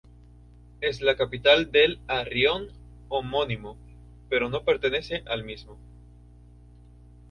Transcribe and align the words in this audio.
Es 0.81 0.99
la 1.01 1.15
capital 1.15 1.71
del 1.71 1.99
raión 2.07 2.69
homónimo, 3.07 3.77
pero 4.29 4.49
no 4.49 4.63
pertenece 4.65 5.21
al 5.27 5.43
mismo. 5.43 5.77